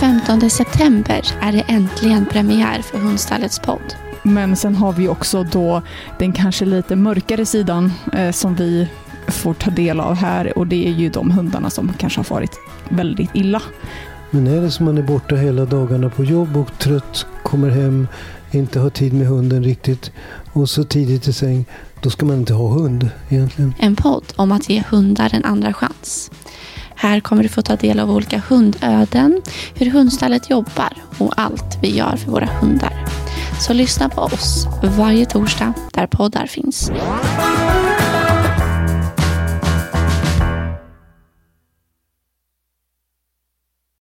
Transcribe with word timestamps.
Den 0.00 0.20
15 0.20 0.50
september 0.50 1.22
är 1.40 1.52
det 1.52 1.60
äntligen 1.60 2.26
premiär 2.26 2.82
för 2.82 2.98
Hundstallets 2.98 3.58
podd. 3.58 3.94
Men 4.22 4.56
sen 4.56 4.74
har 4.74 4.92
vi 4.92 5.08
också 5.08 5.42
då 5.42 5.82
den 6.18 6.32
kanske 6.32 6.64
lite 6.64 6.96
mörkare 6.96 7.46
sidan 7.46 7.92
eh, 8.12 8.30
som 8.30 8.54
vi 8.54 8.88
får 9.28 9.54
ta 9.54 9.70
del 9.70 10.00
av 10.00 10.14
här 10.14 10.58
och 10.58 10.66
det 10.66 10.88
är 10.88 10.92
ju 10.92 11.08
de 11.08 11.30
hundarna 11.30 11.70
som 11.70 11.92
kanske 11.98 12.18
har 12.18 12.24
farit 12.24 12.60
väldigt 12.88 13.30
illa. 13.34 13.62
Men 14.30 14.46
är 14.46 14.60
det 14.60 14.70
som 14.70 14.86
man 14.86 14.98
är 14.98 15.02
borta 15.02 15.34
hela 15.34 15.64
dagarna 15.64 16.10
på 16.10 16.24
jobb 16.24 16.56
och 16.56 16.78
trött, 16.78 17.26
kommer 17.42 17.70
hem, 17.70 18.08
inte 18.50 18.80
har 18.80 18.90
tid 18.90 19.12
med 19.12 19.26
hunden 19.26 19.64
riktigt 19.64 20.12
och 20.52 20.70
så 20.70 20.84
tidigt 20.84 21.28
i 21.28 21.32
säng, 21.32 21.64
då 22.00 22.10
ska 22.10 22.26
man 22.26 22.36
inte 22.36 22.54
ha 22.54 22.68
hund 22.68 23.10
egentligen. 23.28 23.74
En 23.78 23.96
podd 23.96 24.24
om 24.36 24.52
att 24.52 24.68
ge 24.68 24.82
hundar 24.90 25.34
en 25.34 25.44
andra 25.44 25.72
chans. 25.72 26.30
Här 27.00 27.20
kommer 27.20 27.42
du 27.42 27.48
få 27.48 27.62
ta 27.62 27.76
del 27.76 28.00
av 28.00 28.10
olika 28.10 28.42
hundöden, 28.48 29.42
hur 29.74 29.90
hundstallet 29.90 30.50
jobbar 30.50 30.92
och 31.18 31.32
allt 31.36 31.78
vi 31.82 31.96
gör 31.96 32.16
för 32.16 32.30
våra 32.30 32.46
hundar. 32.46 33.04
Så 33.60 33.72
lyssna 33.72 34.08
på 34.08 34.20
oss 34.20 34.66
varje 34.82 35.26
torsdag 35.26 35.72
där 35.92 36.06
poddar 36.06 36.46
finns. 36.46 36.90